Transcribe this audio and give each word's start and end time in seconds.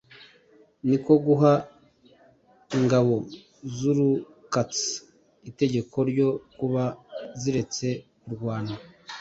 Ni 0.87 0.97
ko 1.03 1.11
guha 1.25 1.53
ingobo 2.77 3.15
z’ 3.75 3.77
Urukatsa 3.91 4.89
itegeko 5.49 5.97
ryo 6.09 6.29
kuba 6.57 6.83
ziretse 7.41 7.87
kurwana 8.21 8.75